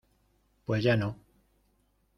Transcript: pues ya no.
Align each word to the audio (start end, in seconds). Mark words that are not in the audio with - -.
pues 0.65 0.83
ya 0.83 0.95
no. 0.97 1.15